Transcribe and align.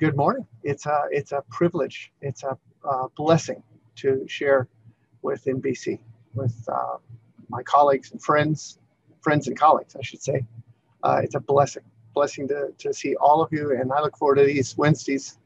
Good 0.00 0.16
morning. 0.16 0.46
It's 0.62 0.86
a 0.86 1.02
it's 1.10 1.32
a 1.32 1.44
privilege. 1.50 2.10
It's 2.22 2.42
a, 2.42 2.56
a 2.88 3.10
blessing 3.18 3.62
to 3.96 4.26
share 4.26 4.66
with 5.20 5.44
NBC 5.44 5.98
with 6.32 6.56
uh, 6.72 6.96
my 7.50 7.62
colleagues 7.64 8.10
and 8.10 8.22
friends, 8.22 8.78
friends 9.20 9.46
and 9.46 9.58
colleagues, 9.58 9.94
I 9.94 10.00
should 10.00 10.22
say. 10.22 10.46
Uh, 11.02 11.20
it's 11.22 11.34
a 11.34 11.40
blessing, 11.40 11.82
blessing 12.14 12.48
to, 12.48 12.68
to 12.78 12.94
see 12.94 13.14
all 13.16 13.42
of 13.42 13.52
you, 13.52 13.78
and 13.78 13.92
I 13.92 14.00
look 14.00 14.16
forward 14.16 14.36
to 14.36 14.44
these 14.44 14.74
Wednesdays 14.78 15.36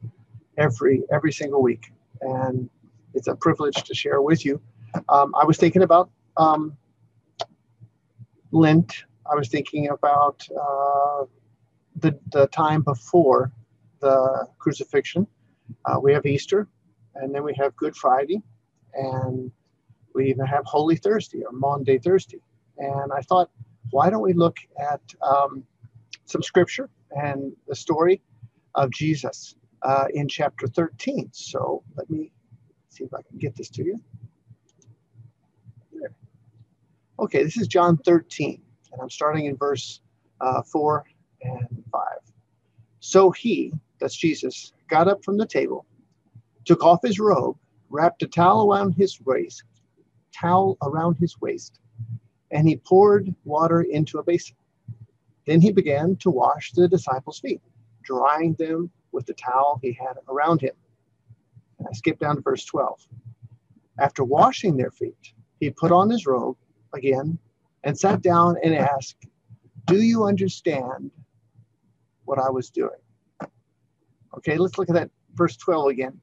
every 0.56 1.02
every 1.10 1.32
single 1.32 1.60
week, 1.60 1.92
and 2.20 2.70
it's 3.12 3.26
a 3.26 3.34
privilege 3.34 3.82
to 3.82 3.92
share 3.92 4.22
with 4.22 4.44
you. 4.44 4.62
Um, 5.08 5.34
I 5.34 5.44
was 5.44 5.56
thinking 5.56 5.82
about 5.82 6.10
um, 6.36 6.76
Lent. 8.52 9.02
I 9.28 9.34
was 9.34 9.48
thinking 9.48 9.88
about 9.88 10.46
uh, 10.48 11.24
the 11.96 12.16
the 12.30 12.46
time 12.46 12.82
before 12.82 13.50
the 14.04 14.46
crucifixion. 14.58 15.26
Uh, 15.86 15.98
we 16.00 16.12
have 16.12 16.26
Easter, 16.26 16.68
and 17.14 17.34
then 17.34 17.42
we 17.42 17.54
have 17.54 17.74
Good 17.74 17.96
Friday, 17.96 18.42
and 18.92 19.50
we 20.14 20.28
even 20.28 20.46
have 20.46 20.64
Holy 20.66 20.96
Thursday 20.96 21.42
or 21.42 21.52
Maundy 21.52 21.98
Thursday. 21.98 22.40
And 22.76 23.10
I 23.12 23.22
thought, 23.22 23.50
why 23.90 24.10
don't 24.10 24.22
we 24.22 24.34
look 24.34 24.58
at 24.92 25.00
um, 25.22 25.64
some 26.26 26.42
scripture 26.42 26.90
and 27.10 27.52
the 27.66 27.74
story 27.74 28.20
of 28.74 28.90
Jesus 28.90 29.56
uh, 29.82 30.06
in 30.12 30.28
chapter 30.28 30.66
13? 30.66 31.30
So 31.32 31.82
let 31.96 32.10
me 32.10 32.30
see 32.90 33.04
if 33.04 33.14
I 33.14 33.22
can 33.22 33.38
get 33.38 33.56
this 33.56 33.70
to 33.70 33.84
you. 33.84 34.00
There. 35.92 36.14
Okay, 37.20 37.42
this 37.42 37.56
is 37.56 37.68
John 37.68 37.96
13, 37.96 38.60
and 38.92 39.00
I'm 39.00 39.10
starting 39.10 39.46
in 39.46 39.56
verse 39.56 40.00
uh, 40.42 40.62
4 40.62 41.04
and 41.42 41.84
5. 41.90 42.02
So 43.00 43.30
he, 43.30 43.70
that's 44.00 44.16
Jesus, 44.16 44.72
got 44.88 45.08
up 45.08 45.24
from 45.24 45.36
the 45.36 45.46
table, 45.46 45.86
took 46.64 46.82
off 46.82 47.00
his 47.02 47.20
robe, 47.20 47.56
wrapped 47.88 48.22
a 48.22 48.26
towel 48.26 48.70
around 48.70 48.92
his 48.92 49.20
waist, 49.20 49.64
towel 50.32 50.76
around 50.82 51.16
his 51.16 51.40
waist, 51.40 51.78
and 52.50 52.68
he 52.68 52.76
poured 52.76 53.34
water 53.44 53.82
into 53.82 54.18
a 54.18 54.22
basin. 54.22 54.56
Then 55.46 55.60
he 55.60 55.72
began 55.72 56.16
to 56.16 56.30
wash 56.30 56.72
the 56.72 56.88
disciples' 56.88 57.40
feet, 57.40 57.60
drying 58.02 58.54
them 58.54 58.90
with 59.12 59.26
the 59.26 59.34
towel 59.34 59.78
he 59.82 59.92
had 59.92 60.14
around 60.28 60.60
him. 60.60 60.74
And 61.78 61.88
I 61.88 61.92
skip 61.92 62.18
down 62.18 62.36
to 62.36 62.42
verse 62.42 62.64
12. 62.64 63.06
After 63.98 64.24
washing 64.24 64.76
their 64.76 64.90
feet, 64.90 65.32
he 65.60 65.70
put 65.70 65.92
on 65.92 66.10
his 66.10 66.26
robe 66.26 66.56
again 66.92 67.38
and 67.84 67.98
sat 67.98 68.22
down 68.22 68.56
and 68.62 68.74
asked, 68.74 69.26
Do 69.86 70.00
you 70.00 70.24
understand 70.24 71.10
what 72.24 72.38
I 72.38 72.50
was 72.50 72.70
doing? 72.70 72.90
Okay, 74.38 74.56
let's 74.56 74.78
look 74.78 74.88
at 74.88 74.94
that 74.94 75.10
verse 75.34 75.56
12 75.56 75.88
again. 75.88 76.20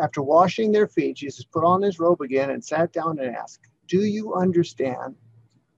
After 0.00 0.22
washing 0.22 0.72
their 0.72 0.88
feet, 0.88 1.16
Jesus 1.16 1.44
put 1.44 1.64
on 1.64 1.82
his 1.82 1.98
robe 1.98 2.20
again 2.20 2.50
and 2.50 2.64
sat 2.64 2.92
down 2.92 3.18
and 3.18 3.34
asked, 3.34 3.68
Do 3.88 4.04
you 4.04 4.34
understand 4.34 5.14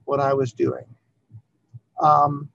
what 0.05 0.19
I 0.19 0.33
was 0.33 0.53
doing? 0.53 0.85
Um, 2.01 2.49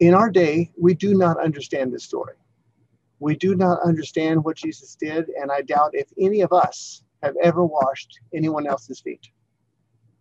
in 0.00 0.14
our 0.14 0.30
day, 0.30 0.70
we 0.80 0.94
do 0.94 1.14
not 1.14 1.42
understand 1.42 1.92
this 1.92 2.04
story. 2.04 2.34
We 3.20 3.36
do 3.36 3.54
not 3.54 3.80
understand 3.82 4.44
what 4.44 4.56
Jesus 4.56 4.94
did, 4.94 5.28
and 5.40 5.50
I 5.50 5.62
doubt 5.62 5.90
if 5.94 6.08
any 6.20 6.40
of 6.40 6.52
us 6.52 7.02
have 7.22 7.34
ever 7.42 7.64
washed 7.64 8.20
anyone 8.32 8.66
else's 8.66 9.00
feet. 9.00 9.28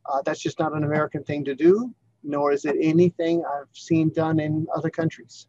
Uh, 0.08 0.22
that's 0.26 0.40
just 0.40 0.60
not 0.60 0.76
an 0.76 0.84
American 0.84 1.24
thing 1.24 1.46
to 1.46 1.54
do, 1.54 1.94
nor 2.24 2.52
is 2.52 2.66
it 2.66 2.76
anything 2.82 3.44
I've 3.46 3.68
seen 3.74 4.10
done 4.10 4.40
in 4.40 4.66
other 4.76 4.90
countries. 4.90 5.48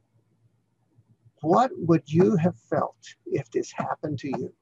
What 1.40 1.70
would 1.76 2.02
you 2.06 2.36
have 2.36 2.56
felt 2.70 2.96
if 3.26 3.50
this 3.50 3.72
happened 3.72 4.18
to 4.20 4.28
you? 4.28 4.52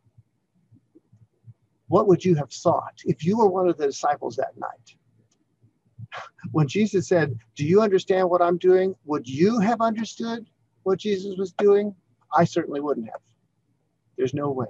What 1.88 2.08
would 2.08 2.24
you 2.24 2.34
have 2.34 2.50
thought 2.50 3.00
if 3.04 3.24
you 3.24 3.38
were 3.38 3.48
one 3.48 3.68
of 3.68 3.76
the 3.78 3.86
disciples 3.86 4.36
that 4.36 4.56
night? 4.58 4.96
When 6.52 6.68
Jesus 6.68 7.08
said, 7.08 7.38
Do 7.54 7.64
you 7.64 7.80
understand 7.80 8.28
what 8.28 8.42
I'm 8.42 8.58
doing? 8.58 8.94
Would 9.04 9.28
you 9.28 9.58
have 9.60 9.80
understood 9.80 10.46
what 10.82 10.98
Jesus 10.98 11.36
was 11.36 11.52
doing? 11.52 11.94
I 12.36 12.44
certainly 12.44 12.80
wouldn't 12.80 13.06
have. 13.06 13.20
There's 14.16 14.34
no 14.34 14.50
way. 14.50 14.66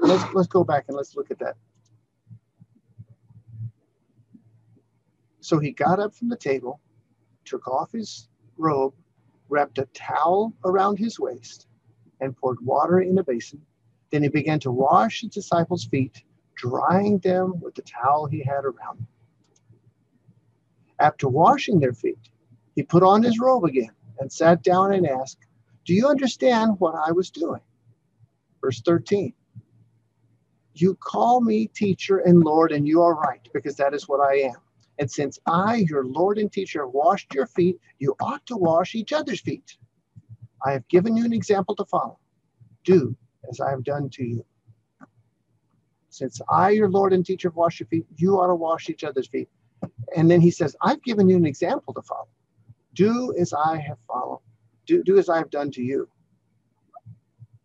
Let's, 0.00 0.24
let's 0.34 0.48
go 0.48 0.64
back 0.64 0.84
and 0.88 0.96
let's 0.96 1.16
look 1.16 1.30
at 1.30 1.38
that. 1.40 1.56
So 5.40 5.58
he 5.58 5.72
got 5.72 5.98
up 5.98 6.14
from 6.14 6.28
the 6.28 6.36
table, 6.36 6.80
took 7.44 7.66
off 7.66 7.92
his 7.92 8.28
robe, 8.56 8.94
wrapped 9.52 9.78
a 9.78 9.86
towel 9.92 10.54
around 10.64 10.98
his 10.98 11.20
waist, 11.20 11.68
and 12.20 12.36
poured 12.36 12.58
water 12.62 13.00
in 13.00 13.18
a 13.18 13.22
basin. 13.22 13.60
Then 14.10 14.22
he 14.22 14.28
began 14.30 14.58
to 14.60 14.72
wash 14.72 15.20
his 15.20 15.30
disciples' 15.30 15.84
feet, 15.84 16.24
drying 16.54 17.18
them 17.18 17.60
with 17.60 17.74
the 17.74 17.82
towel 17.82 18.26
he 18.26 18.42
had 18.42 18.64
around 18.64 19.00
him. 19.00 19.06
After 20.98 21.28
washing 21.28 21.80
their 21.80 21.92
feet, 21.92 22.30
he 22.74 22.82
put 22.82 23.02
on 23.02 23.22
his 23.22 23.38
robe 23.38 23.64
again 23.64 23.92
and 24.18 24.32
sat 24.32 24.62
down 24.62 24.94
and 24.94 25.06
asked, 25.06 25.46
Do 25.84 25.92
you 25.94 26.08
understand 26.08 26.76
what 26.78 26.94
I 26.94 27.12
was 27.12 27.30
doing? 27.30 27.60
Verse 28.62 28.80
13. 28.80 29.34
You 30.74 30.94
call 30.94 31.42
me 31.42 31.66
teacher 31.66 32.18
and 32.18 32.40
Lord, 32.40 32.72
and 32.72 32.88
you 32.88 33.02
are 33.02 33.14
right, 33.14 33.46
because 33.52 33.76
that 33.76 33.92
is 33.92 34.08
what 34.08 34.20
I 34.20 34.36
am. 34.36 34.56
And 35.02 35.10
since 35.10 35.40
I, 35.46 35.84
your 35.88 36.04
Lord 36.04 36.38
and 36.38 36.52
teacher, 36.52 36.86
washed 36.86 37.34
your 37.34 37.48
feet, 37.48 37.80
you 37.98 38.14
ought 38.20 38.46
to 38.46 38.56
wash 38.56 38.94
each 38.94 39.12
other's 39.12 39.40
feet. 39.40 39.76
I 40.64 40.70
have 40.70 40.86
given 40.86 41.16
you 41.16 41.24
an 41.24 41.32
example 41.32 41.74
to 41.74 41.84
follow. 41.86 42.20
Do 42.84 43.16
as 43.50 43.58
I 43.58 43.70
have 43.70 43.82
done 43.82 44.10
to 44.10 44.24
you. 44.24 44.46
Since 46.08 46.40
I, 46.48 46.70
your 46.70 46.88
Lord 46.88 47.12
and 47.12 47.26
teacher, 47.26 47.48
have 47.48 47.56
washed 47.56 47.80
your 47.80 47.88
feet, 47.88 48.06
you 48.14 48.38
ought 48.38 48.46
to 48.46 48.54
wash 48.54 48.88
each 48.88 49.02
other's 49.02 49.26
feet. 49.26 49.48
And 50.16 50.30
then 50.30 50.40
he 50.40 50.52
says, 50.52 50.76
I've 50.80 51.02
given 51.02 51.28
you 51.28 51.36
an 51.36 51.46
example 51.46 51.92
to 51.94 52.02
follow. 52.02 52.28
Do 52.94 53.34
as 53.36 53.52
I 53.52 53.78
have 53.78 53.98
followed. 54.06 54.42
Do, 54.86 55.02
do 55.02 55.18
as 55.18 55.28
I 55.28 55.38
have 55.38 55.50
done 55.50 55.72
to 55.72 55.82
you. 55.82 56.08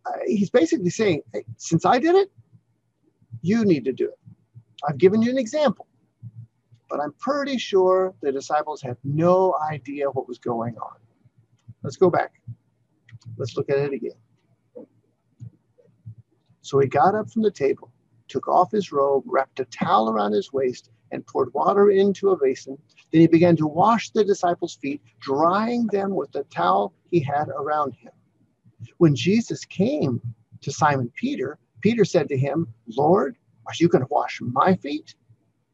Uh, 0.06 0.18
he's 0.26 0.50
basically 0.50 0.90
saying, 0.90 1.22
hey, 1.32 1.44
since 1.56 1.86
I 1.86 2.00
did 2.00 2.16
it, 2.16 2.32
you 3.42 3.64
need 3.64 3.84
to 3.84 3.92
do 3.92 4.06
it. 4.06 4.18
I've 4.88 4.98
given 4.98 5.22
you 5.22 5.30
an 5.30 5.38
example 5.38 5.87
but 6.88 7.00
I'm 7.00 7.12
pretty 7.18 7.58
sure 7.58 8.14
the 8.20 8.32
disciples 8.32 8.82
had 8.82 8.96
no 9.04 9.56
idea 9.70 10.10
what 10.10 10.28
was 10.28 10.38
going 10.38 10.76
on. 10.78 10.96
Let's 11.82 11.96
go 11.96 12.10
back. 12.10 12.32
Let's 13.36 13.56
look 13.56 13.70
at 13.70 13.78
it 13.78 13.92
again. 13.92 14.12
So 16.62 16.78
he 16.78 16.86
got 16.86 17.14
up 17.14 17.30
from 17.30 17.42
the 17.42 17.50
table, 17.50 17.90
took 18.26 18.48
off 18.48 18.72
his 18.72 18.92
robe, 18.92 19.24
wrapped 19.26 19.60
a 19.60 19.64
towel 19.66 20.10
around 20.10 20.32
his 20.32 20.52
waist, 20.52 20.90
and 21.10 21.26
poured 21.26 21.52
water 21.54 21.90
into 21.90 22.30
a 22.30 22.36
basin. 22.36 22.76
Then 23.10 23.22
he 23.22 23.26
began 23.26 23.56
to 23.56 23.66
wash 23.66 24.10
the 24.10 24.24
disciples' 24.24 24.76
feet, 24.76 25.00
drying 25.20 25.86
them 25.86 26.14
with 26.14 26.30
the 26.32 26.44
towel 26.44 26.92
he 27.10 27.20
had 27.20 27.48
around 27.48 27.94
him. 27.94 28.12
When 28.98 29.14
Jesus 29.14 29.64
came 29.64 30.20
to 30.60 30.70
Simon 30.70 31.10
Peter, 31.14 31.58
Peter 31.80 32.04
said 32.04 32.28
to 32.28 32.36
him, 32.36 32.66
Lord, 32.86 33.36
are 33.66 33.72
you 33.78 33.88
going 33.88 34.02
to 34.02 34.08
wash 34.10 34.40
my 34.42 34.74
feet? 34.76 35.14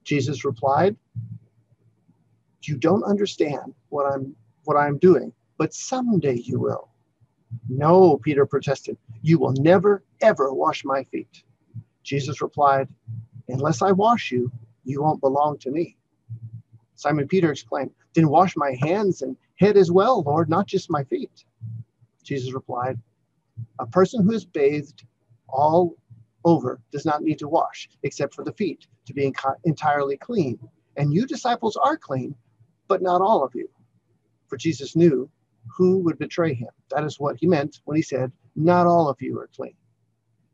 Jesus 0.05 0.45
replied, 0.45 0.97
You 2.67 2.77
don't 2.77 3.05
understand 3.05 3.75
what 3.91 4.05
I'm 4.13 4.35
what 4.65 4.77
I'm 4.77 4.99
doing, 4.99 5.33
but 5.59 5.75
someday 5.75 6.37
you 6.37 6.59
will. 6.59 6.89
No, 7.69 8.19
Peter 8.19 8.47
protested, 8.47 8.97
you 9.23 9.39
will 9.39 9.53
never, 9.53 10.03
ever 10.21 10.53
wash 10.53 10.85
my 10.85 11.05
feet. 11.05 11.45
Jesus 12.03 12.41
replied, 12.41 12.89
Unless 13.49 13.83
I 13.83 13.93
wash 13.93 14.33
you, 14.33 14.51
you 14.85 15.03
won't 15.03 15.21
belong 15.21 15.59
to 15.59 15.71
me. 15.71 15.97
Simon 16.95 17.29
Peter 17.29 17.53
exclaimed, 17.53 17.91
Then 18.15 18.29
wash 18.29 18.57
my 18.57 18.77
hands 18.81 19.23
and 19.23 19.37
head 19.57 19.77
as 19.77 19.91
well, 19.91 20.23
Lord, 20.23 20.49
not 20.49 20.67
just 20.67 20.91
my 20.91 21.05
feet. 21.05 21.45
Jesus 22.23 22.55
replied, 22.55 22.99
A 23.79 23.87
person 23.87 24.25
who 24.25 24.33
is 24.33 24.45
bathed 24.45 25.05
all 25.49 25.97
over 26.45 26.81
does 26.91 27.05
not 27.05 27.23
need 27.23 27.39
to 27.39 27.49
wash 27.49 27.89
except 28.03 28.35
for 28.35 28.45
the 28.45 28.53
feet 28.53 28.87
to 29.07 29.15
be 29.15 29.33
entirely 29.65 30.17
clean. 30.17 30.59
And 30.97 31.13
you 31.13 31.27
disciples 31.27 31.77
are 31.77 31.97
clean, 31.97 32.35
but 32.89 33.03
not 33.03 33.21
all 33.21 33.45
of 33.45 33.55
you. 33.55 33.69
For 34.49 34.57
Jesus 34.57 34.97
knew 34.97 35.31
who 35.77 35.99
would 35.99 36.19
betray 36.19 36.55
him. 36.55 36.69
That 36.91 37.05
is 37.05 37.19
what 37.19 37.37
he 37.37 37.47
meant 37.47 37.81
when 37.85 37.97
he 37.97 38.03
said, 38.03 38.31
Not 38.57 38.87
all 38.87 39.09
of 39.09 39.21
you 39.21 39.39
are 39.41 39.49
clean. 39.55 39.75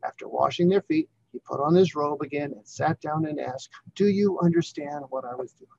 After 0.03 0.27
washing 0.27 0.69
their 0.69 0.81
feet, 0.81 1.09
he 1.31 1.39
put 1.39 1.59
on 1.61 1.75
his 1.75 1.95
robe 1.95 2.21
again 2.21 2.51
and 2.51 2.67
sat 2.67 2.99
down 3.01 3.25
and 3.25 3.39
asked, 3.39 3.69
Do 3.95 4.07
you 4.07 4.39
understand 4.39 5.05
what 5.09 5.25
I 5.25 5.35
was 5.35 5.53
doing? 5.53 5.69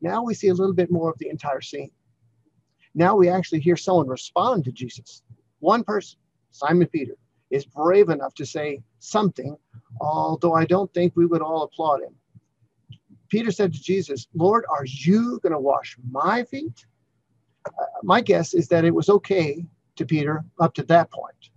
Now 0.00 0.22
we 0.22 0.34
see 0.34 0.48
a 0.48 0.54
little 0.54 0.74
bit 0.74 0.90
more 0.90 1.10
of 1.10 1.18
the 1.18 1.28
entire 1.28 1.60
scene. 1.60 1.90
Now 2.94 3.16
we 3.16 3.28
actually 3.28 3.60
hear 3.60 3.76
someone 3.76 4.08
respond 4.08 4.64
to 4.64 4.72
Jesus. 4.72 5.22
One 5.60 5.84
person, 5.84 6.18
Simon 6.50 6.88
Peter, 6.88 7.14
is 7.50 7.64
brave 7.64 8.08
enough 8.08 8.34
to 8.34 8.46
say 8.46 8.82
something, 8.98 9.56
although 10.00 10.54
I 10.54 10.64
don't 10.64 10.92
think 10.94 11.14
we 11.16 11.26
would 11.26 11.42
all 11.42 11.62
applaud 11.62 12.02
him. 12.02 12.14
Peter 13.28 13.50
said 13.50 13.72
to 13.72 13.82
Jesus, 13.82 14.26
Lord, 14.34 14.64
are 14.70 14.84
you 14.86 15.38
going 15.42 15.52
to 15.52 15.60
wash 15.60 15.96
my 16.10 16.44
feet? 16.44 16.86
Uh, 17.66 17.84
my 18.02 18.20
guess 18.20 18.54
is 18.54 18.68
that 18.68 18.84
it 18.84 18.94
was 18.94 19.08
okay 19.08 19.64
to 19.96 20.06
Peter 20.06 20.44
up 20.60 20.74
to 20.74 20.82
that 20.84 21.10
point. 21.10 21.50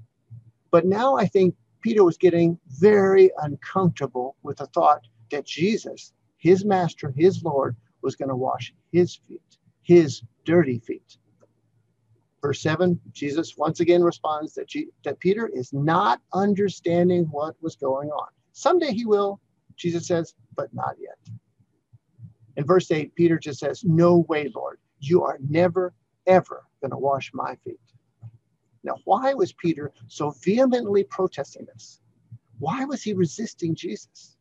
But 0.72 0.86
now 0.86 1.16
I 1.16 1.28
think 1.28 1.56
Peter 1.82 2.04
was 2.04 2.18
getting 2.18 2.58
very 2.68 3.32
uncomfortable 3.42 4.36
with 4.44 4.58
the 4.58 4.68
thought 4.68 5.02
that 5.32 5.46
Jesus, 5.46 6.14
his 6.38 6.66
master, 6.66 7.14
his 7.16 7.44
Lord, 7.44 7.76
was 8.02 8.16
going 8.16 8.30
to 8.30 8.36
wash 8.36 8.74
his 8.92 9.16
feet, 9.28 9.58
his 9.84 10.24
dirty 10.46 10.80
feet. 10.80 11.18
Verse 12.42 12.62
7, 12.62 13.00
Jesus 13.12 13.56
once 13.58 13.80
again 13.80 14.04
responds 14.04 14.54
that, 14.56 14.68
G- 14.68 14.90
that 15.04 15.20
Peter 15.20 15.48
is 15.48 15.72
not 15.74 16.22
understanding 16.34 17.26
what 17.26 17.56
was 17.62 17.76
going 17.76 18.10
on. 18.10 18.28
Someday 18.52 18.92
he 18.94 19.06
will, 19.06 19.40
Jesus 19.76 20.08
says, 20.08 20.34
but 20.56 20.74
not 20.74 20.96
yet. 21.00 21.18
In 22.58 22.66
verse 22.66 22.92
8, 22.92 23.16
Peter 23.16 23.40
just 23.40 23.60
says, 23.60 23.84
No 23.84 24.20
way, 24.28 24.52
Lord. 24.54 24.80
You 25.00 25.24
are 25.24 25.40
never, 25.48 25.94
ever 26.28 26.64
going 26.82 26.92
to 26.92 26.98
wash 26.98 27.32
my 27.34 27.56
feet. 27.64 27.80
Now, 28.84 28.96
why 29.06 29.34
was 29.34 29.54
Peter 29.54 29.92
so 30.08 30.32
vehemently 30.44 31.04
protesting 31.04 31.66
this? 31.66 32.02
Why 32.60 32.86
was 32.86 33.02
he 33.02 33.14
resisting 33.14 33.76
Jesus? 33.76 34.38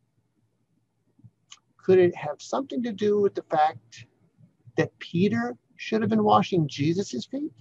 Could 1.77 1.99
it 1.99 2.15
have 2.15 2.41
something 2.41 2.83
to 2.83 2.91
do 2.91 3.19
with 3.19 3.33
the 3.35 3.43
fact 3.43 4.05
that 4.77 4.97
Peter 4.99 5.57
should 5.77 6.01
have 6.01 6.09
been 6.09 6.23
washing 6.23 6.67
Jesus' 6.67 7.25
feet? 7.25 7.51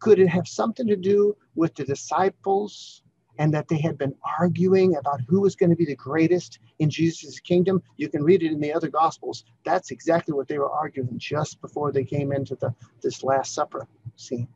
Could 0.00 0.18
it 0.18 0.28
have 0.28 0.48
something 0.48 0.86
to 0.86 0.96
do 0.96 1.36
with 1.54 1.74
the 1.74 1.84
disciples 1.84 3.02
and 3.38 3.54
that 3.54 3.68
they 3.68 3.78
had 3.78 3.96
been 3.96 4.14
arguing 4.38 4.96
about 4.96 5.20
who 5.28 5.40
was 5.40 5.56
going 5.56 5.70
to 5.70 5.76
be 5.76 5.84
the 5.84 5.96
greatest 5.96 6.58
in 6.78 6.90
Jesus' 6.90 7.40
kingdom? 7.40 7.82
You 7.96 8.08
can 8.08 8.22
read 8.22 8.42
it 8.42 8.52
in 8.52 8.60
the 8.60 8.72
other 8.72 8.88
gospels. 8.88 9.44
That's 9.64 9.90
exactly 9.90 10.34
what 10.34 10.48
they 10.48 10.58
were 10.58 10.70
arguing 10.70 11.18
just 11.18 11.60
before 11.60 11.92
they 11.92 12.04
came 12.04 12.32
into 12.32 12.56
the 12.56 12.74
this 13.02 13.22
last 13.22 13.54
supper 13.54 13.86
scene. 14.16 14.48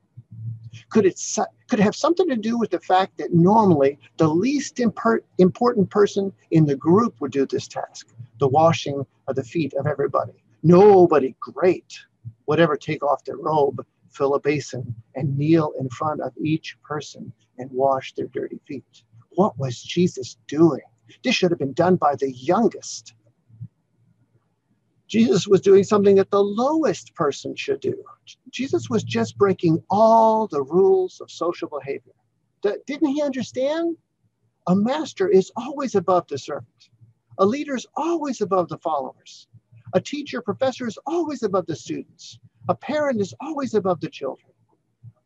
Could 0.90 1.06
it 1.06 1.20
could 1.68 1.80
it 1.80 1.82
have 1.82 1.96
something 1.96 2.28
to 2.28 2.36
do 2.36 2.58
with 2.58 2.70
the 2.70 2.80
fact 2.80 3.18
that 3.18 3.32
normally 3.32 3.98
the 4.16 4.28
least 4.28 4.80
important 4.80 5.90
person 5.90 6.32
in 6.50 6.66
the 6.66 6.76
group 6.76 7.20
would 7.20 7.32
do 7.32 7.46
this 7.46 7.68
task, 7.68 8.08
the 8.38 8.48
washing 8.48 9.06
of 9.28 9.36
the 9.36 9.44
feet 9.44 9.74
of 9.74 9.86
everybody? 9.86 10.32
Nobody 10.62 11.34
great 11.40 11.98
would 12.46 12.60
ever 12.60 12.76
take 12.76 13.02
off 13.02 13.24
their 13.24 13.36
robe 13.36 13.84
fill 14.12 14.34
a 14.34 14.40
basin, 14.40 14.94
and 15.14 15.36
kneel 15.36 15.72
in 15.78 15.88
front 15.88 16.20
of 16.20 16.32
each 16.42 16.76
person 16.82 17.32
and 17.58 17.70
wash 17.70 18.14
their 18.14 18.28
dirty 18.28 18.60
feet. 18.66 19.04
What 19.30 19.58
was 19.58 19.82
Jesus 19.82 20.36
doing? 20.46 20.80
This 21.24 21.34
should 21.34 21.50
have 21.50 21.58
been 21.58 21.72
done 21.72 21.96
by 21.96 22.16
the 22.16 22.32
youngest. 22.32 23.14
Jesus 25.08 25.46
was 25.46 25.60
doing 25.60 25.84
something 25.84 26.16
that 26.16 26.30
the 26.30 26.42
lowest 26.42 27.14
person 27.14 27.54
should 27.54 27.80
do. 27.80 28.02
Jesus 28.50 28.88
was 28.88 29.02
just 29.02 29.36
breaking 29.36 29.82
all 29.90 30.46
the 30.46 30.62
rules 30.62 31.20
of 31.20 31.30
social 31.30 31.68
behavior. 31.68 32.14
Didn't 32.86 33.08
he 33.08 33.20
understand? 33.20 33.96
A 34.68 34.74
master 34.74 35.28
is 35.28 35.50
always 35.56 35.94
above 35.96 36.28
the 36.28 36.38
servant. 36.38 36.88
A 37.38 37.44
leader 37.44 37.74
is 37.74 37.86
always 37.96 38.40
above 38.40 38.68
the 38.68 38.78
followers. 38.78 39.48
A 39.94 40.00
teacher, 40.00 40.40
professor 40.40 40.86
is 40.86 40.98
always 41.06 41.42
above 41.42 41.66
the 41.66 41.76
students. 41.76 42.38
A 42.68 42.74
parent 42.74 43.20
is 43.20 43.34
always 43.40 43.74
above 43.74 44.00
the 44.00 44.08
children. 44.08 44.52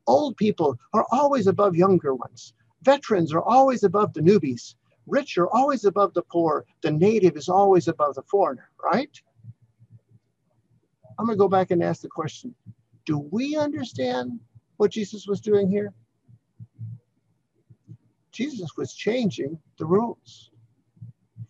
Old 0.06 0.36
people 0.36 0.78
are 0.92 1.06
always 1.10 1.46
above 1.46 1.74
younger 1.74 2.14
ones. 2.14 2.54
Veterans 2.82 3.32
are 3.32 3.42
always 3.42 3.82
above 3.82 4.12
the 4.12 4.20
newbies. 4.20 4.74
Rich 5.06 5.38
are 5.38 5.48
always 5.48 5.84
above 5.84 6.14
the 6.14 6.22
poor. 6.22 6.64
The 6.82 6.90
native 6.90 7.36
is 7.36 7.48
always 7.48 7.88
above 7.88 8.14
the 8.14 8.22
foreigner, 8.22 8.70
right? 8.82 9.10
I'm 11.18 11.26
going 11.26 11.36
to 11.36 11.42
go 11.42 11.48
back 11.48 11.70
and 11.70 11.82
ask 11.82 12.02
the 12.02 12.08
question 12.08 12.54
Do 13.04 13.18
we 13.18 13.56
understand 13.56 14.40
what 14.76 14.90
Jesus 14.90 15.26
was 15.26 15.40
doing 15.40 15.68
here? 15.68 15.92
Jesus 18.32 18.70
was 18.76 18.94
changing 18.94 19.58
the 19.78 19.86
rules. 19.86 20.50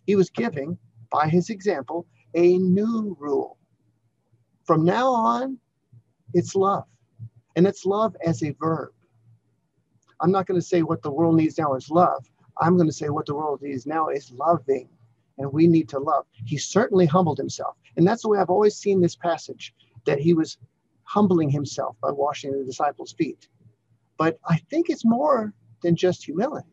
He 0.07 0.15
was 0.15 0.31
giving, 0.31 0.79
by 1.11 1.29
his 1.29 1.51
example, 1.51 2.07
a 2.35 2.59
new 2.59 3.17
rule. 3.19 3.59
From 4.65 4.85
now 4.85 5.11
on, 5.11 5.59
it's 6.35 6.55
love. 6.55 6.85
And 7.55 7.67
it's 7.67 7.87
love 7.87 8.17
as 8.25 8.43
a 8.43 8.55
verb. 8.61 8.93
I'm 10.21 10.31
not 10.31 10.47
going 10.47 10.61
to 10.61 10.67
say 10.67 10.83
what 10.83 11.03
the 11.03 11.11
world 11.11 11.37
needs 11.37 11.59
now 11.59 11.75
is 11.75 11.91
love. 11.91 12.25
I'm 12.61 12.77
going 12.77 12.89
to 12.89 12.93
say 12.93 13.09
what 13.09 13.27
the 13.27 13.35
world 13.35 13.61
needs 13.63 13.87
now 13.87 14.09
is 14.09 14.31
loving. 14.31 14.89
And 15.39 15.53
we 15.53 15.67
need 15.67 15.89
to 15.91 15.99
love. 15.99 16.25
He 16.33 16.57
certainly 16.57 17.05
humbled 17.07 17.39
himself. 17.39 17.77
And 17.97 18.07
that's 18.07 18.23
the 18.23 18.29
way 18.29 18.39
I've 18.39 18.51
always 18.51 18.77
seen 18.77 19.01
this 19.01 19.17
passage 19.17 19.75
that 20.07 20.19
he 20.19 20.33
was 20.33 20.57
humbling 21.03 21.51
himself 21.51 21.97
by 22.01 22.11
washing 22.11 22.53
the 22.53 22.65
disciples' 22.65 23.13
feet. 23.13 23.49
But 24.19 24.39
I 24.49 24.57
think 24.71 24.89
it's 24.89 25.05
more 25.05 25.53
than 25.83 25.95
just 25.95 26.25
humility. 26.25 26.69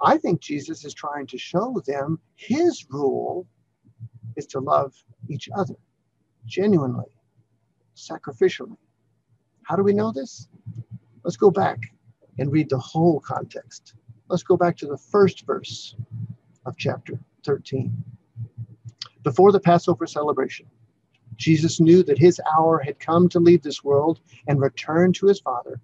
I 0.00 0.18
think 0.18 0.40
Jesus 0.40 0.84
is 0.84 0.92
trying 0.92 1.26
to 1.28 1.38
show 1.38 1.82
them 1.86 2.20
his 2.34 2.86
rule 2.90 3.46
is 4.36 4.46
to 4.48 4.60
love 4.60 4.94
each 5.28 5.48
other 5.56 5.74
genuinely, 6.44 7.15
sacrificially. 7.96 8.76
How 9.62 9.74
do 9.76 9.82
we 9.82 9.92
know 9.92 10.12
this? 10.12 10.48
Let's 11.24 11.36
go 11.36 11.50
back 11.50 11.78
and 12.38 12.52
read 12.52 12.70
the 12.70 12.78
whole 12.78 13.20
context. 13.20 13.94
Let's 14.28 14.42
go 14.42 14.56
back 14.56 14.76
to 14.78 14.86
the 14.86 14.98
first 14.98 15.46
verse 15.46 15.96
of 16.66 16.76
chapter 16.76 17.18
13. 17.44 17.92
Before 19.22 19.50
the 19.50 19.60
Passover 19.60 20.06
celebration, 20.06 20.66
Jesus 21.36 21.80
knew 21.80 22.02
that 22.04 22.18
his 22.18 22.40
hour 22.56 22.78
had 22.78 22.98
come 22.98 23.28
to 23.28 23.40
leave 23.40 23.62
this 23.62 23.84
world 23.84 24.20
and 24.46 24.60
return 24.60 25.12
to 25.14 25.26
his 25.26 25.40
Father. 25.40 25.80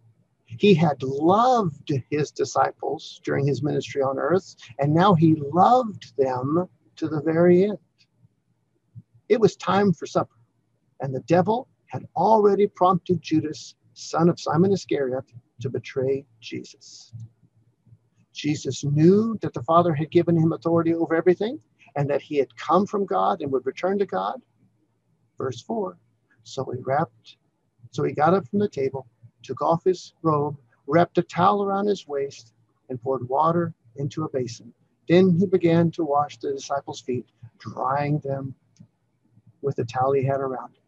He 0.47 0.75
had 0.75 1.03
loved 1.03 1.91
his 2.11 2.31
disciples 2.31 3.21
during 3.25 3.47
his 3.47 3.63
ministry 3.63 4.03
on 4.03 4.19
earth, 4.19 4.55
and 4.79 4.95
now 4.95 5.15
he 5.15 5.35
loved 5.35 6.17
them 6.17 6.69
to 6.97 7.09
the 7.09 7.23
very 7.23 7.65
end. 7.65 7.79
It 9.29 9.41
was 9.41 9.57
time 9.57 9.93
for 9.93 10.07
supper, 10.07 10.37
and 11.01 11.15
the 11.15 11.21
devil 11.21 11.69
had 11.93 12.09
already 12.17 12.67
prompted 12.67 13.21
Judas, 13.21 13.75
son 13.93 14.31
of 14.31 14.41
Simon 14.41 14.73
Iscariot, 14.73 15.25
to 15.61 15.69
betray 15.69 16.25
Jesus. 16.41 17.13
Jesus 18.33 18.83
knew 18.83 19.37
that 19.43 19.53
the 19.53 19.63
Father 19.65 19.93
had 19.93 20.11
given 20.11 20.35
him 20.35 20.55
authority 20.55 20.95
over 20.95 21.15
everything 21.15 21.61
and 21.95 22.09
that 22.09 22.23
he 22.23 22.39
had 22.39 22.57
come 22.57 22.87
from 22.87 23.05
God 23.05 23.43
and 23.43 23.53
would 23.53 23.67
return 23.67 23.99
to 23.99 24.07
God. 24.07 24.41
Verse 25.37 25.61
4 25.61 25.99
So 26.45 26.65
he 26.71 26.81
wrapped, 26.81 27.37
so 27.91 28.05
he 28.05 28.15
got 28.15 28.33
up 28.33 28.49
from 28.49 28.61
the 28.61 28.71
table, 28.71 29.07
took 29.43 29.61
off 29.61 29.85
his 29.85 30.15
robe, 30.23 30.57
wrapped 30.87 31.19
a 31.19 31.23
towel 31.23 31.63
around 31.63 31.89
his 31.89 32.09
waist, 32.09 32.55
and 32.89 33.03
poured 33.03 33.29
water 33.29 33.75
into 33.97 34.25
a 34.25 34.31
basin. 34.31 34.73
Then 35.11 35.37
he 35.39 35.45
began 35.45 35.91
to 35.91 36.05
wash 36.05 36.39
the 36.39 36.55
disciples' 36.55 37.03
feet, 37.03 37.27
drying 37.59 38.19
them 38.21 38.55
with 39.61 39.77
the 39.77 39.85
towel 39.85 40.13
he 40.13 40.25
had 40.25 40.41
around 40.41 40.71
him. 40.71 40.82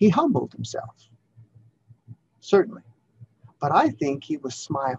He 0.00 0.08
humbled 0.08 0.54
himself, 0.54 1.08
certainly. 2.40 2.82
But 3.60 3.70
I 3.70 3.90
think 3.90 4.24
he 4.24 4.38
was 4.38 4.54
smiling. 4.54 4.96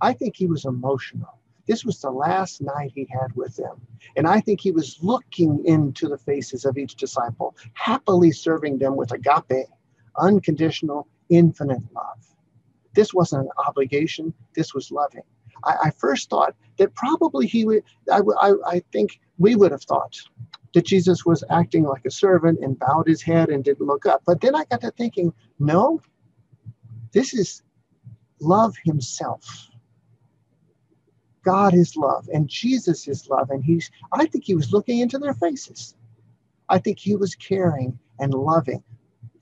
I 0.00 0.14
think 0.14 0.34
he 0.34 0.46
was 0.46 0.64
emotional. 0.64 1.38
This 1.68 1.84
was 1.84 2.00
the 2.00 2.10
last 2.10 2.62
night 2.62 2.92
he 2.94 3.06
had 3.10 3.36
with 3.36 3.54
them. 3.56 3.80
And 4.16 4.26
I 4.26 4.40
think 4.40 4.60
he 4.60 4.72
was 4.72 4.98
looking 5.02 5.64
into 5.66 6.08
the 6.08 6.16
faces 6.16 6.64
of 6.64 6.78
each 6.78 6.96
disciple, 6.96 7.54
happily 7.74 8.32
serving 8.32 8.78
them 8.78 8.96
with 8.96 9.12
agape, 9.12 9.68
unconditional, 10.18 11.06
infinite 11.28 11.82
love. 11.94 12.26
This 12.94 13.12
wasn't 13.12 13.44
an 13.44 13.50
obligation, 13.68 14.32
this 14.56 14.74
was 14.74 14.90
loving. 14.90 15.22
I, 15.62 15.76
I 15.84 15.90
first 15.90 16.30
thought 16.30 16.56
that 16.78 16.94
probably 16.94 17.46
he 17.46 17.66
would, 17.66 17.84
I, 18.10 18.20
I, 18.40 18.52
I 18.66 18.82
think 18.92 19.20
we 19.38 19.56
would 19.56 19.72
have 19.72 19.82
thought 19.82 20.18
that 20.74 20.86
Jesus 20.86 21.24
was 21.26 21.44
acting 21.50 21.84
like 21.84 22.04
a 22.04 22.10
servant 22.10 22.60
and 22.62 22.78
bowed 22.78 23.06
his 23.06 23.22
head 23.22 23.50
and 23.50 23.64
didn't 23.64 23.86
look 23.86 24.06
up. 24.06 24.22
But 24.24 24.40
then 24.40 24.54
I 24.54 24.64
got 24.64 24.80
to 24.80 24.90
thinking, 24.90 25.32
no, 25.58 26.00
this 27.12 27.34
is 27.34 27.62
love 28.40 28.74
himself. 28.84 29.68
God 31.44 31.74
is 31.74 31.96
love 31.96 32.28
and 32.32 32.48
Jesus 32.48 33.08
is 33.08 33.28
love. 33.28 33.50
And 33.50 33.64
he's, 33.64 33.90
I 34.12 34.26
think 34.26 34.44
he 34.44 34.54
was 34.54 34.72
looking 34.72 35.00
into 35.00 35.18
their 35.18 35.34
faces. 35.34 35.94
I 36.68 36.78
think 36.78 36.98
he 36.98 37.16
was 37.16 37.34
caring 37.34 37.98
and 38.18 38.32
loving. 38.32 38.82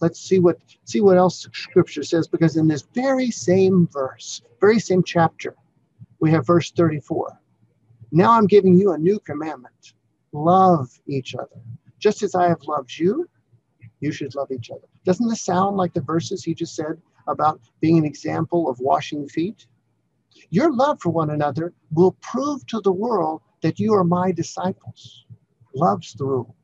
Let's 0.01 0.19
see 0.19 0.39
what 0.39 0.59
see 0.85 1.03
what 1.03 1.19
else 1.19 1.47
scripture 1.53 2.03
says, 2.03 2.27
because 2.27 2.57
in 2.57 2.67
this 2.67 2.87
very 2.95 3.31
same 3.31 3.87
verse, 3.93 4.41
very 4.59 4.79
same 4.79 5.03
chapter, 5.03 5.55
we 6.21 6.31
have 6.31 6.47
verse 6.47 6.71
34. 6.71 7.39
Now 8.11 8.33
I'm 8.33 8.47
giving 8.47 8.77
you 8.77 8.93
a 8.93 8.99
new 8.99 9.19
commandment 9.21 9.93
love 10.33 10.89
each 11.07 11.35
other. 11.35 11.61
Just 11.99 12.23
as 12.23 12.35
I 12.35 12.49
have 12.49 12.63
loved 12.67 12.99
you, 12.99 13.29
you 14.01 14.13
should 14.13 14.35
love 14.35 14.51
each 14.51 14.71
other. 14.71 14.87
Doesn't 15.05 15.29
this 15.29 15.43
sound 15.43 15.77
like 15.77 15.93
the 15.93 16.01
verses 16.01 16.43
he 16.43 16.55
just 16.55 16.75
said 16.75 17.01
about 17.27 17.61
being 17.81 17.99
an 17.99 18.05
example 18.05 18.69
of 18.69 18.79
washing 18.81 19.29
feet? 19.29 19.67
Your 20.51 20.73
love 20.73 21.01
for 21.01 21.11
one 21.11 21.31
another 21.31 21.75
will 21.93 22.17
prove 22.23 22.67
to 22.67 22.81
the 22.81 22.93
world 22.93 23.43
that 23.63 23.79
you 23.79 23.95
are 23.95 24.05
my 24.05 24.33
disciples. 24.33 25.27
Love's 25.75 26.15
the 26.15 26.25
rule. 26.25 26.55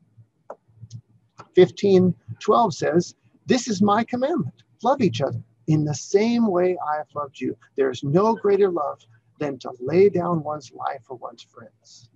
15 1.54 2.14
12 2.40 2.74
says, 2.74 3.14
This 3.46 3.68
is 3.68 3.82
my 3.82 4.04
commandment 4.04 4.62
love 4.82 5.00
each 5.00 5.20
other. 5.20 5.42
In 5.66 5.84
the 5.84 5.94
same 5.94 6.46
way 6.46 6.76
I 6.92 6.96
have 6.98 7.08
loved 7.14 7.40
you. 7.40 7.56
There 7.76 7.90
is 7.90 8.04
no 8.04 8.34
greater 8.34 8.70
love 8.70 9.00
than 9.38 9.58
to 9.58 9.72
lay 9.80 10.08
down 10.08 10.42
one's 10.42 10.72
life 10.72 11.02
for 11.04 11.16
one's 11.16 11.42
friends. 11.42 12.08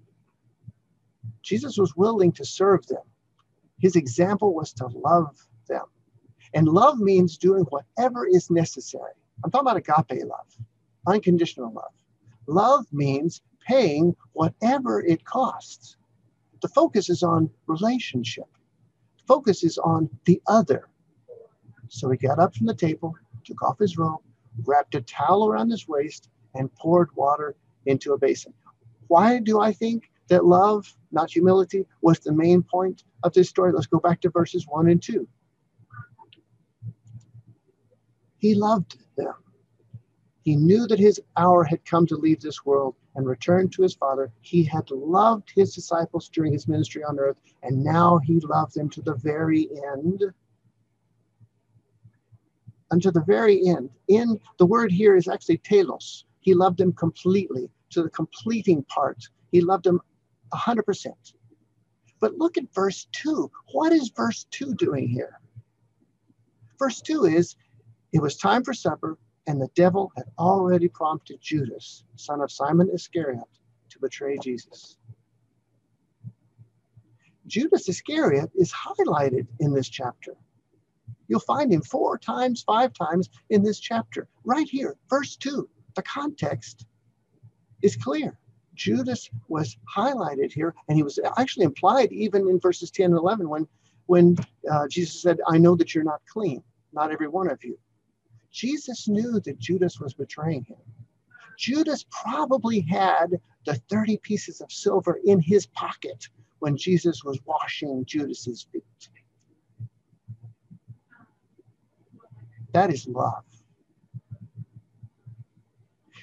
Jesus 1.43 1.79
was 1.79 1.97
willing 1.97 2.33
to 2.33 2.45
serve 2.45 2.87
them. 2.87 3.03
His 3.79 3.97
example 3.97 4.55
was 4.55 4.73
to 4.75 4.87
love 4.87 5.37
them. 5.69 5.85
And 6.55 6.69
love 6.69 6.99
means 6.99 7.39
doing 7.39 7.65
whatever 7.65 8.27
is 8.27 8.51
necessary. 8.51 9.13
I'm 9.45 9.51
talking 9.51 9.69
about 9.69 9.77
agape 9.77 10.25
love, 10.25 10.57
unconditional 11.07 11.73
love. 11.73 11.93
Love 12.47 12.87
means 12.93 13.43
paying 13.67 14.15
whatever 14.33 15.01
it 15.01 15.25
costs. 15.25 15.97
The 16.61 16.69
focus 16.69 17.09
is 17.09 17.23
on 17.23 17.51
relationship. 17.67 18.49
The 19.19 19.25
focus 19.27 19.65
is 19.65 19.79
on 19.79 20.11
the 20.25 20.43
other. 20.47 20.89
So 21.89 22.11
he 22.11 22.19
got 22.19 22.39
up 22.39 22.55
from 22.55 22.67
the 22.67 22.75
table, 22.75 23.15
took 23.45 23.63
off 23.63 23.79
his 23.79 23.97
robe, 23.97 24.21
wrapped 24.65 24.95
a 24.95 25.01
towel 25.01 25.47
around 25.47 25.71
his 25.71 25.89
waist, 25.89 26.29
and 26.55 26.73
poured 26.75 27.15
water 27.15 27.55
into 27.87 28.13
a 28.13 28.19
basin. 28.19 28.53
Why 29.07 29.39
do 29.39 29.61
I 29.61 29.73
think 29.73 30.11
that 30.29 30.45
love, 30.45 30.95
not 31.13 31.31
humility, 31.31 31.87
was 32.03 32.19
the 32.21 32.33
main 32.33 32.63
point 32.63 33.05
of 33.23 33.33
this 33.33 33.49
story? 33.49 33.73
Let's 33.73 33.87
go 33.87 34.01
back 34.01 34.21
to 34.23 34.31
verses 34.31 34.67
one 34.69 34.89
and 34.89 35.03
two. 35.03 35.29
He 38.39 38.55
loved 38.55 38.99
them. 39.17 39.35
He 40.43 40.57
knew 40.57 40.87
that 40.87 40.99
his 40.99 41.21
hour 41.37 41.65
had 41.65 41.85
come 41.85 42.07
to 42.07 42.17
leave 42.17 42.41
this 42.41 42.65
world 42.65 42.95
and 43.15 43.27
return 43.27 43.69
to 43.71 43.83
his 43.83 43.95
Father. 43.95 44.33
He 44.41 44.65
had 44.65 44.91
loved 44.91 45.53
his 45.55 45.75
disciples 45.75 46.31
during 46.31 46.53
his 46.53 46.67
ministry 46.67 47.05
on 47.05 47.19
earth, 47.19 47.37
and 47.63 47.85
now 47.85 48.19
he 48.19 48.41
loved 48.41 48.75
them 48.75 48.89
to 48.91 49.03
the 49.03 49.17
very 49.17 49.69
end. 49.93 50.23
Unto 52.91 53.11
the 53.11 53.23
very 53.25 53.67
end. 53.67 53.91
In 54.09 54.41
the 54.59 54.67
word 54.67 54.91
here 54.91 55.17
is 55.17 55.29
actually 55.29 55.59
telos. 55.59 56.25
He 56.41 56.55
loved 56.55 56.79
them 56.79 56.93
completely, 56.95 57.69
to 57.91 58.03
the 58.03 58.11
completing 58.11 58.83
part. 58.85 59.29
He 59.53 59.61
loved 59.61 59.85
them 59.85 60.01
100%. 60.53 61.07
But 62.21 62.35
look 62.35 62.59
at 62.59 62.75
verse 62.75 63.07
2. 63.13 63.51
What 63.73 63.93
is 63.93 64.11
verse 64.15 64.47
2 64.51 64.75
doing 64.75 65.09
here? 65.09 65.41
Verse 66.79 67.01
2 67.01 67.25
is 67.25 67.57
it 68.13 68.21
was 68.21 68.37
time 68.37 68.65
for 68.65 68.75
supper, 68.75 69.19
and 69.47 69.61
the 69.61 69.71
devil 69.75 70.13
had 70.17 70.27
already 70.39 70.89
prompted 70.89 71.41
Judas, 71.41 72.05
son 72.17 72.41
of 72.41 72.51
Simon 72.51 72.91
Iscariot, 72.93 73.49
to 73.91 73.99
betray 74.01 74.39
Jesus. 74.39 74.97
Judas 77.47 77.89
Iscariot 77.89 78.51
is 78.55 78.73
highlighted 78.73 79.47
in 79.59 79.73
this 79.73 79.89
chapter. 79.89 80.37
You'll 81.29 81.41
find 81.41 81.73
him 81.73 81.83
four 81.83 82.19
times, 82.19 82.63
five 82.63 82.93
times 82.93 83.31
in 83.51 83.63
this 83.63 83.79
chapter. 83.79 84.29
Right 84.45 84.69
here, 84.69 84.97
verse 85.09 85.37
2. 85.37 85.69
The 85.95 86.03
context 86.03 86.87
is 87.83 87.97
clear. 87.97 88.39
Judas 88.81 89.29
was 89.49 89.77
highlighted 89.95 90.51
here, 90.51 90.75
and 90.89 90.97
he 90.97 91.03
was 91.03 91.19
actually 91.37 91.67
implied 91.67 92.11
even 92.13 92.49
in 92.49 92.59
verses 92.59 92.91
10 92.91 93.11
and 93.11 93.15
11 93.15 93.47
when, 93.47 93.69
when 94.07 94.39
uh, 94.73 94.89
Jesus 94.89 95.21
said, 95.21 95.39
I 95.47 95.59
know 95.59 95.77
that 95.77 95.95
you're 95.95 96.03
not 96.03 96.23
clean, 96.27 96.63
not 96.95 97.13
every 97.13 97.29
one 97.29 97.51
of 97.51 97.63
you. 97.63 97.79
Jesus 98.51 99.07
knew 99.07 99.39
that 99.41 99.59
Judas 99.59 100.01
was 100.01 100.15
betraying 100.15 100.65
him. 100.65 100.79
Judas 101.59 102.07
probably 102.11 102.81
had 102.81 103.39
the 103.67 103.75
30 103.91 104.17
pieces 104.23 104.63
of 104.63 104.73
silver 104.73 105.21
in 105.27 105.41
his 105.41 105.67
pocket 105.67 106.29
when 106.61 106.75
Jesus 106.79 107.23
was 107.23 107.39
washing 107.45 108.07
Judas's 108.07 108.67
feet. 108.73 109.11
That 112.73 112.91
is 112.91 113.07
love. 113.07 113.45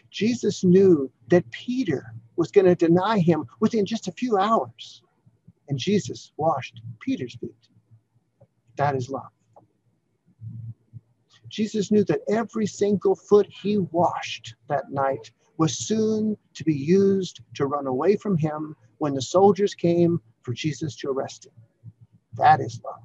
Jesus 0.10 0.64
knew 0.64 1.12
that 1.28 1.52
Peter 1.52 2.16
was 2.38 2.52
going 2.52 2.66
to 2.66 2.76
deny 2.76 3.20
him 3.20 3.46
within 3.60 3.86
just 3.86 4.08
a 4.08 4.12
few 4.14 4.38
hours. 4.38 5.02
And 5.68 5.78
Jesus 5.78 6.32
washed 6.38 6.82
Peter's 7.02 7.36
feet. 7.36 7.68
That 8.78 8.96
is 8.96 9.10
love. 9.10 9.32
Jesus 11.50 11.92
knew 11.92 12.04
that 12.06 12.22
every 12.30 12.68
single 12.68 13.16
foot 13.16 13.48
he 13.50 13.78
washed 13.78 14.56
that 14.70 14.92
night 14.92 15.32
was 15.58 15.78
soon 15.78 16.38
to 16.54 16.64
be 16.64 16.76
used 16.76 17.42
to 17.56 17.66
run 17.66 17.88
away 17.88 18.16
from 18.16 18.38
him 18.38 18.76
when 19.00 19.14
the 19.14 19.22
soldiers 19.22 19.74
came 19.74 20.22
for 20.42 20.54
Jesus 20.54 20.96
to 20.98 21.10
arrest 21.10 21.48
him. 21.48 21.54
That 22.36 22.62
is 22.62 22.82
love. 22.86 23.04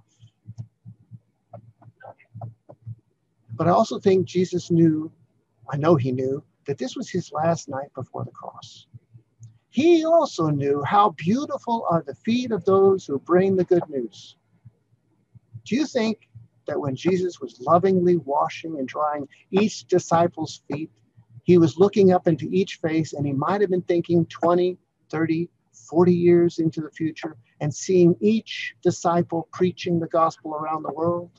But 3.55 3.69
I 3.69 3.71
also 3.71 3.99
think 3.99 4.27
Jesus 4.27 4.71
knew, 4.71 5.11
I 5.71 5.77
know 5.77 5.95
he 5.97 6.13
knew, 6.13 6.43
that 6.67 6.79
this 6.79 6.97
was 6.97 7.09
his 7.09 7.33
last 7.33 7.69
night 7.69 7.93
before 7.95 8.25
the 8.25 8.31
cross. 8.31 8.87
He 9.73 10.05
also 10.05 10.51
knew 10.51 10.83
how 10.83 11.11
beautiful 11.17 11.87
are 11.89 12.05
the 12.07 12.15
feet 12.15 12.53
of 12.53 12.63
those 12.67 13.07
who 13.07 13.19
bring 13.19 13.57
the 13.57 13.65
good 13.65 13.89
news. 13.89 14.37
Do 15.65 15.77
you 15.77 15.87
think 15.87 16.29
that 16.67 16.79
when 16.79 16.95
Jesus 16.95 17.41
was 17.41 17.59
lovingly 17.59 18.19
washing 18.19 18.79
and 18.79 18.87
drying 18.87 19.27
each 19.51 19.87
disciple's 19.87 20.63
feet, 20.71 20.91
he 21.45 21.57
was 21.57 21.79
looking 21.79 22.13
up 22.13 22.29
into 22.29 22.51
each 22.53 22.81
face 22.83 23.15
and 23.15 23.27
he 23.27 23.33
might 23.33 23.63
have 23.63 23.71
been 23.71 23.81
thinking 23.81 24.27
20, 24.27 24.77
30, 25.11 25.49
40 25.89 26.15
years 26.15 26.59
into 26.59 26.83
the 26.83 26.91
future 26.91 27.39
and 27.61 27.75
seeing 27.75 28.15
each 28.21 28.75
disciple 28.83 29.49
preaching 29.55 29.99
the 29.99 30.09
gospel 30.09 30.55
around 30.55 30.83
the 30.83 30.93
world? 30.93 31.31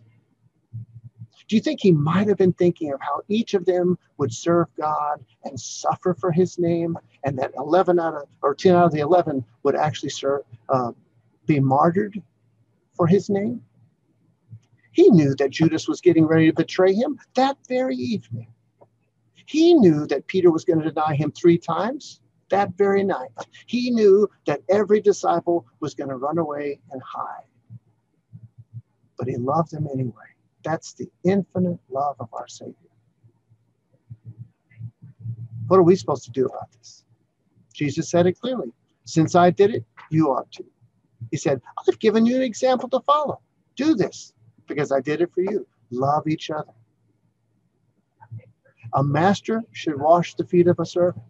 Do 1.47 1.55
you 1.55 1.61
think 1.61 1.79
he 1.81 1.91
might 1.91 2.27
have 2.27 2.37
been 2.37 2.53
thinking 2.53 2.93
of 2.93 2.99
how 3.01 3.21
each 3.27 3.53
of 3.53 3.65
them 3.65 3.97
would 4.17 4.33
serve 4.33 4.67
God 4.77 5.23
and 5.43 5.59
suffer 5.59 6.13
for 6.13 6.31
his 6.31 6.57
name, 6.57 6.97
and 7.23 7.37
that 7.39 7.51
11 7.57 7.99
out 7.99 8.15
of 8.15 8.27
or 8.41 8.55
10 8.55 8.75
out 8.75 8.85
of 8.85 8.91
the 8.91 8.99
11 8.99 9.43
would 9.63 9.75
actually 9.75 10.09
serve, 10.09 10.41
uh, 10.69 10.91
be 11.45 11.59
martyred 11.59 12.21
for 12.95 13.07
his 13.07 13.29
name? 13.29 13.61
He 14.91 15.09
knew 15.09 15.35
that 15.35 15.49
Judas 15.49 15.87
was 15.87 16.01
getting 16.01 16.25
ready 16.25 16.47
to 16.47 16.53
betray 16.53 16.93
him 16.93 17.19
that 17.33 17.57
very 17.67 17.95
evening. 17.95 18.47
He 19.45 19.73
knew 19.73 20.07
that 20.07 20.27
Peter 20.27 20.51
was 20.51 20.63
going 20.63 20.79
to 20.79 20.89
deny 20.89 21.15
him 21.15 21.31
three 21.31 21.57
times 21.57 22.21
that 22.49 22.73
very 22.77 23.03
night. 23.03 23.31
He 23.65 23.89
knew 23.89 24.29
that 24.45 24.61
every 24.69 25.01
disciple 25.01 25.65
was 25.79 25.95
going 25.95 26.09
to 26.09 26.17
run 26.17 26.37
away 26.37 26.79
and 26.91 27.01
hide. 27.01 27.47
But 29.17 29.27
he 29.27 29.37
loved 29.37 29.71
them 29.71 29.87
anyway. 29.91 30.32
That's 30.63 30.93
the 30.93 31.09
infinite 31.23 31.79
love 31.89 32.15
of 32.19 32.29
our 32.33 32.47
Savior. 32.47 32.75
What 35.67 35.77
are 35.77 35.83
we 35.83 35.95
supposed 35.95 36.25
to 36.25 36.31
do 36.31 36.45
about 36.45 36.71
this? 36.71 37.03
Jesus 37.73 38.09
said 38.09 38.27
it 38.27 38.39
clearly. 38.39 38.71
Since 39.05 39.35
I 39.35 39.49
did 39.49 39.73
it, 39.73 39.85
you 40.09 40.29
ought 40.29 40.51
to. 40.53 40.63
He 41.31 41.37
said, 41.37 41.61
I've 41.87 41.99
given 41.99 42.25
you 42.25 42.35
an 42.35 42.41
example 42.41 42.89
to 42.89 42.99
follow. 43.01 43.41
Do 43.75 43.95
this 43.95 44.33
because 44.67 44.91
I 44.91 45.01
did 45.01 45.21
it 45.21 45.31
for 45.33 45.41
you. 45.41 45.67
Love 45.91 46.27
each 46.27 46.49
other. 46.49 46.73
A 48.93 49.03
master 49.03 49.63
should 49.71 49.99
wash 49.99 50.35
the 50.35 50.45
feet 50.45 50.67
of 50.67 50.79
a 50.79 50.85
servant. 50.85 51.25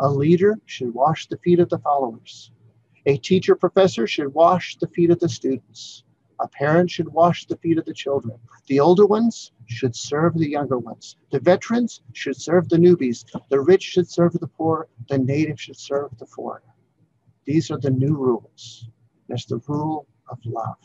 A 0.00 0.08
leader 0.08 0.56
should 0.66 0.92
wash 0.94 1.26
the 1.26 1.38
feet 1.38 1.60
of 1.60 1.68
the 1.70 1.78
followers. 1.78 2.52
A 3.06 3.16
teacher 3.16 3.54
professor 3.56 4.06
should 4.06 4.34
wash 4.34 4.76
the 4.76 4.88
feet 4.88 5.10
of 5.10 5.18
the 5.18 5.28
students. 5.28 6.04
A 6.40 6.48
parent 6.48 6.90
should 6.90 7.08
wash 7.08 7.46
the 7.46 7.56
feet 7.56 7.78
of 7.78 7.84
the 7.84 7.92
children. 7.92 8.38
The 8.66 8.78
older 8.80 9.06
ones 9.06 9.52
should 9.66 9.96
serve 9.96 10.34
the 10.34 10.48
younger 10.48 10.78
ones. 10.78 11.16
The 11.30 11.40
veterans 11.40 12.02
should 12.12 12.36
serve 12.36 12.68
the 12.68 12.76
newbies. 12.76 13.24
The 13.50 13.60
rich 13.60 13.82
should 13.82 14.08
serve 14.08 14.34
the 14.34 14.46
poor. 14.46 14.88
The 15.08 15.18
native 15.18 15.60
should 15.60 15.78
serve 15.78 16.16
the 16.18 16.26
foreigner. 16.26 16.74
These 17.44 17.70
are 17.70 17.78
the 17.78 17.90
new 17.90 18.14
rules. 18.16 18.88
That's 19.28 19.46
the 19.46 19.60
rule 19.66 20.06
of 20.28 20.38
love. 20.44 20.76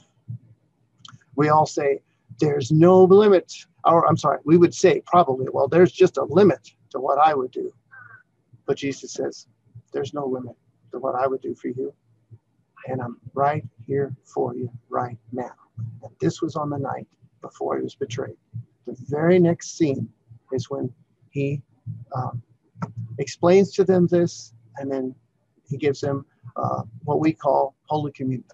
We 1.35 1.49
all 1.49 1.65
say, 1.65 2.01
there's 2.39 2.71
no 2.71 3.03
limit. 3.03 3.53
Or 3.85 4.07
I'm 4.07 4.17
sorry, 4.17 4.39
we 4.45 4.57
would 4.57 4.73
say 4.73 5.01
probably, 5.05 5.47
well, 5.51 5.67
there's 5.67 5.91
just 5.91 6.17
a 6.17 6.23
limit 6.23 6.71
to 6.91 6.99
what 6.99 7.19
I 7.19 7.33
would 7.33 7.51
do. 7.51 7.71
But 8.65 8.77
Jesus 8.77 9.13
says, 9.13 9.47
there's 9.91 10.13
no 10.13 10.25
limit 10.25 10.55
to 10.91 10.99
what 10.99 11.15
I 11.15 11.27
would 11.27 11.41
do 11.41 11.53
for 11.53 11.67
you 11.67 11.93
and 12.87 13.01
I'm 13.01 13.17
right 13.33 13.63
here 13.85 14.15
for 14.23 14.55
you 14.55 14.71
right 14.89 15.17
now. 15.31 15.53
And 16.03 16.11
this 16.19 16.41
was 16.41 16.55
on 16.55 16.69
the 16.69 16.77
night 16.77 17.07
before 17.41 17.77
he 17.77 17.83
was 17.83 17.95
betrayed. 17.95 18.37
The 18.85 18.95
very 19.07 19.39
next 19.39 19.77
scene 19.77 20.09
is 20.51 20.69
when 20.69 20.93
he 21.29 21.61
um, 22.15 22.41
explains 23.17 23.71
to 23.73 23.83
them 23.83 24.07
this, 24.07 24.53
and 24.77 24.91
then 24.91 25.15
he 25.67 25.77
gives 25.77 26.01
them 26.01 26.25
uh, 26.55 26.83
what 27.03 27.19
we 27.19 27.33
call 27.33 27.75
Holy 27.85 28.11
Communion. 28.11 28.45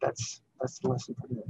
That's 0.00 0.40
that's 0.60 0.78
the 0.78 0.88
lesson 0.88 1.14
for 1.20 1.28
today. 1.28 1.42